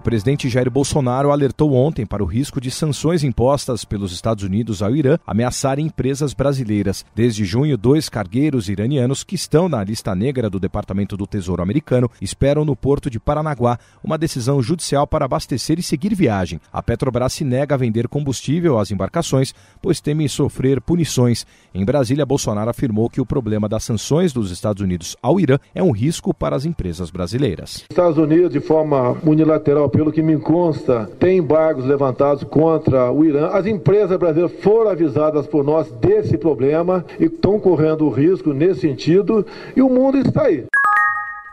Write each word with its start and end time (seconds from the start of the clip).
O 0.00 0.02
presidente 0.02 0.48
Jair 0.48 0.70
Bolsonaro 0.70 1.30
alertou 1.30 1.74
ontem 1.74 2.06
para 2.06 2.22
o 2.22 2.26
risco 2.26 2.58
de 2.58 2.70
sanções 2.70 3.22
impostas 3.22 3.84
pelos 3.84 4.12
Estados 4.12 4.42
Unidos 4.42 4.82
ao 4.82 4.96
Irã 4.96 5.18
ameaçarem 5.26 5.84
empresas 5.84 6.32
brasileiras. 6.32 7.04
Desde 7.14 7.44
junho, 7.44 7.76
dois 7.76 8.08
cargueiros 8.08 8.70
iranianos 8.70 9.22
que 9.22 9.34
estão 9.34 9.68
na 9.68 9.84
lista 9.84 10.14
negra 10.14 10.48
do 10.48 10.58
Departamento 10.58 11.18
do 11.18 11.26
Tesouro 11.26 11.62
americano 11.62 12.10
esperam 12.18 12.64
no 12.64 12.74
porto 12.74 13.10
de 13.10 13.20
Paranaguá 13.20 13.78
uma 14.02 14.16
decisão 14.16 14.62
judicial 14.62 15.06
para 15.06 15.26
abastecer 15.26 15.78
e 15.78 15.82
seguir 15.82 16.14
viagem. 16.14 16.62
A 16.72 16.82
Petrobras 16.82 17.34
se 17.34 17.44
nega 17.44 17.74
a 17.74 17.78
vender 17.78 18.08
combustível 18.08 18.78
às 18.78 18.90
embarcações, 18.90 19.52
pois 19.82 20.00
teme 20.00 20.26
sofrer 20.30 20.80
punições. 20.80 21.46
Em 21.74 21.84
Brasília, 21.84 22.24
Bolsonaro 22.24 22.70
afirmou 22.70 23.10
que 23.10 23.20
o 23.20 23.26
problema 23.26 23.68
das 23.68 23.84
sanções 23.84 24.32
dos 24.32 24.50
Estados 24.50 24.82
Unidos 24.82 25.14
ao 25.22 25.38
Irã 25.38 25.58
é 25.74 25.82
um 25.82 25.90
risco 25.90 26.32
para 26.32 26.56
as 26.56 26.64
empresas 26.64 27.10
brasileiras. 27.10 27.84
Estados 27.90 28.16
Unidos, 28.16 28.50
de 28.50 28.60
forma 28.60 29.14
unilateral, 29.22 29.89
pelo 29.90 30.12
que 30.12 30.22
me 30.22 30.38
consta, 30.38 31.10
tem 31.18 31.38
embargos 31.38 31.84
levantados 31.84 32.44
contra 32.44 33.10
o 33.10 33.24
Irã. 33.24 33.48
As 33.48 33.66
empresas 33.66 34.16
brasileiras 34.16 34.58
foram 34.60 34.90
avisadas 34.90 35.46
por 35.46 35.64
nós 35.64 35.90
desse 35.92 36.38
problema 36.38 37.04
e 37.18 37.24
estão 37.24 37.58
correndo 37.58 38.08
risco 38.08 38.52
nesse 38.52 38.80
sentido 38.80 39.44
e 39.76 39.82
o 39.82 39.88
mundo 39.88 40.18
está 40.18 40.44
aí 40.44 40.64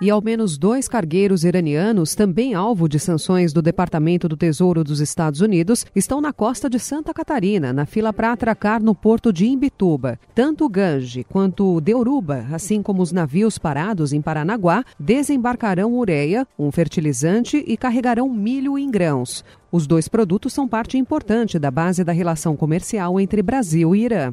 e 0.01 0.09
ao 0.09 0.21
menos 0.21 0.57
dois 0.57 0.87
cargueiros 0.87 1.43
iranianos, 1.43 2.15
também 2.15 2.53
alvo 2.53 2.87
de 2.87 2.99
sanções 2.99 3.51
do 3.51 3.61
Departamento 3.61 4.27
do 4.27 4.37
Tesouro 4.37 4.83
dos 4.83 4.99
Estados 4.99 5.41
Unidos, 5.41 5.85
estão 5.95 6.21
na 6.21 6.31
costa 6.31 6.69
de 6.69 6.79
Santa 6.79 7.13
Catarina, 7.13 7.73
na 7.73 7.85
fila 7.85 8.13
para 8.13 8.31
atracar 8.31 8.81
no 8.81 8.93
porto 8.93 9.33
de 9.33 9.45
Imbituba. 9.45 10.19
Tanto 10.35 10.65
o 10.65 10.69
Gange 10.69 11.23
quanto 11.23 11.75
o 11.75 11.81
Deuruba, 11.81 12.45
assim 12.51 12.81
como 12.81 13.01
os 13.01 13.11
navios 13.11 13.57
parados 13.57 14.13
em 14.13 14.21
Paranaguá, 14.21 14.83
desembarcarão 14.99 15.93
ureia, 15.93 16.47
um 16.57 16.71
fertilizante 16.71 17.63
e 17.67 17.75
carregarão 17.75 18.29
milho 18.29 18.77
em 18.77 18.89
grãos. 18.89 19.43
Os 19.71 19.85
dois 19.85 20.07
produtos 20.07 20.53
são 20.53 20.67
parte 20.67 20.97
importante 20.97 21.59
da 21.59 21.69
base 21.69 22.03
da 22.03 22.11
relação 22.11 22.55
comercial 22.55 23.19
entre 23.19 23.41
Brasil 23.41 23.95
e 23.95 24.05
Irã. 24.05 24.31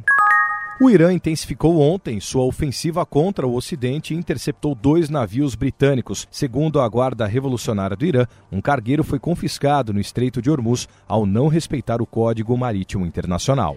O 0.81 0.91
Irã 0.91 1.13
intensificou 1.13 1.81
ontem 1.81 2.19
sua 2.19 2.43
ofensiva 2.43 3.07
contra 3.07 3.47
o 3.47 3.55
Ocidente 3.55 4.13
e 4.13 4.17
interceptou 4.17 4.75
dois 4.75 5.09
navios 5.09 5.55
britânicos. 5.55 6.27
Segundo 6.33 6.81
a 6.81 6.89
Guarda 6.89 7.27
Revolucionária 7.27 7.97
do 7.97 8.05
Irã, 8.05 8.27
um 8.51 8.61
cargueiro 8.61 9.05
foi 9.05 9.21
confiscado 9.21 9.93
no 9.93 10.01
Estreito 10.01 10.43
de 10.43 10.51
Hormuz 10.51 10.89
ao 11.07 11.25
não 11.25 11.47
respeitar 11.47 12.03
o 12.03 12.07
Código 12.07 12.59
Marítimo 12.59 13.07
Internacional. 13.07 13.77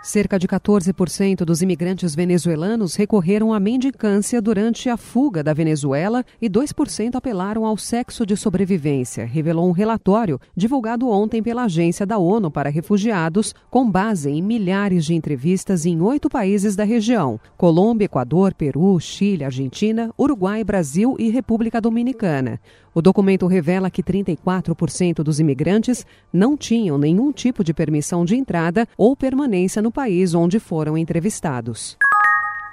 Cerca 0.00 0.38
de 0.38 0.46
14% 0.46 1.44
dos 1.44 1.60
imigrantes 1.60 2.14
venezuelanos 2.14 2.94
recorreram 2.94 3.52
à 3.52 3.58
mendicância 3.58 4.40
durante 4.40 4.88
a 4.88 4.96
fuga 4.96 5.42
da 5.42 5.52
Venezuela 5.52 6.24
e 6.40 6.48
2% 6.48 7.16
apelaram 7.16 7.66
ao 7.66 7.76
sexo 7.76 8.24
de 8.24 8.36
sobrevivência, 8.36 9.26
revelou 9.26 9.68
um 9.68 9.72
relatório 9.72 10.40
divulgado 10.56 11.08
ontem 11.08 11.42
pela 11.42 11.64
Agência 11.64 12.06
da 12.06 12.16
ONU 12.16 12.48
para 12.48 12.70
Refugiados, 12.70 13.52
com 13.68 13.90
base 13.90 14.30
em 14.30 14.40
milhares 14.40 15.04
de 15.04 15.14
entrevistas 15.14 15.84
em 15.84 16.00
oito 16.00 16.28
países 16.28 16.76
da 16.76 16.84
região: 16.84 17.40
Colômbia, 17.56 18.04
Equador, 18.04 18.54
Peru, 18.54 18.98
Chile, 19.00 19.44
Argentina, 19.44 20.12
Uruguai, 20.16 20.62
Brasil 20.62 21.16
e 21.18 21.28
República 21.28 21.80
Dominicana. 21.80 22.60
O 22.98 23.00
documento 23.00 23.46
revela 23.46 23.92
que 23.92 24.02
34% 24.02 25.22
dos 25.22 25.38
imigrantes 25.38 26.04
não 26.32 26.56
tinham 26.56 26.98
nenhum 26.98 27.30
tipo 27.30 27.62
de 27.62 27.72
permissão 27.72 28.24
de 28.24 28.34
entrada 28.34 28.88
ou 28.96 29.14
permanência 29.14 29.80
no 29.80 29.92
país 29.92 30.34
onde 30.34 30.58
foram 30.58 30.98
entrevistados. 30.98 31.96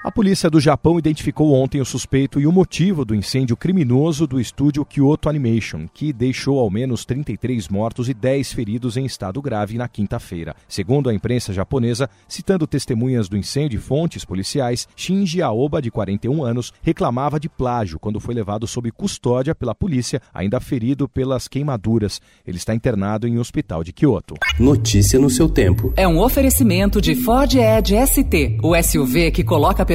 A 0.05 0.11
polícia 0.11 0.51
do 0.51 0.59
Japão 0.59 0.99
identificou 0.99 1.51
ontem 1.55 1.81
o 1.81 1.85
suspeito 1.85 2.39
e 2.39 2.45
o 2.45 2.51
motivo 2.51 3.03
do 3.03 3.15
incêndio 3.15 3.57
criminoso 3.57 4.27
do 4.27 4.39
estúdio 4.39 4.85
Kyoto 4.85 5.27
Animation, 5.27 5.87
que 5.91 6.13
deixou 6.13 6.59
ao 6.59 6.69
menos 6.69 7.05
33 7.05 7.67
mortos 7.69 8.07
e 8.07 8.13
10 8.13 8.53
feridos 8.53 8.97
em 8.97 9.05
estado 9.05 9.41
grave 9.41 9.79
na 9.79 9.87
quinta-feira. 9.87 10.55
Segundo 10.67 11.09
a 11.09 11.13
imprensa 11.13 11.51
japonesa, 11.51 12.07
citando 12.27 12.67
testemunhas 12.67 13.27
do 13.27 13.35
incêndio 13.35 13.79
e 13.79 13.81
fontes 13.81 14.23
policiais, 14.23 14.87
Shinji 14.95 15.41
Aoba, 15.41 15.81
de 15.81 15.89
41 15.89 16.43
anos, 16.43 16.71
reclamava 16.83 17.39
de 17.39 17.49
plágio 17.49 17.97
quando 17.97 18.19
foi 18.19 18.35
levado 18.35 18.67
sob 18.67 18.91
custódia 18.91 19.55
pela 19.55 19.73
polícia, 19.73 20.21
ainda 20.31 20.59
ferido 20.59 21.09
pelas 21.09 21.47
queimaduras. 21.47 22.21
Ele 22.45 22.57
está 22.57 22.75
internado 22.75 23.27
em 23.27 23.39
um 23.39 23.41
hospital 23.41 23.83
de 23.83 23.91
Kyoto. 23.91 24.35
Notícia 24.59 25.17
no 25.17 25.31
seu 25.31 25.49
tempo. 25.49 25.91
É 25.97 26.07
um 26.07 26.19
oferecimento 26.19 27.01
de 27.01 27.15
Ford 27.15 27.55
Edge 27.55 27.95
ST, 28.05 28.59
o 28.61 28.79
SUV 28.79 29.31
que 29.31 29.43
coloca 29.43 29.94